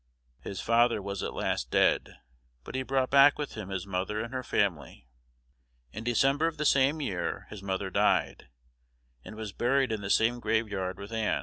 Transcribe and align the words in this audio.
His 0.39 0.59
father 0.61 0.99
was 0.99 1.21
at 1.21 1.31
last 1.35 1.69
dead; 1.69 2.17
but 2.63 2.73
he 2.73 2.81
brought 2.81 3.11
back 3.11 3.37
with 3.37 3.53
him 3.53 3.69
his 3.69 3.85
mother 3.85 4.19
and 4.19 4.33
her 4.33 4.41
family. 4.41 5.07
In 5.93 6.03
December 6.03 6.47
of 6.47 6.57
the 6.57 6.65
same 6.65 7.01
year 7.01 7.45
his 7.51 7.61
mother 7.61 7.91
died, 7.91 8.47
and 9.23 9.35
was 9.35 9.53
buried 9.53 9.91
in 9.91 10.01
the 10.01 10.09
same 10.09 10.39
graveyard 10.39 10.97
with 10.97 11.11
Ann. 11.11 11.39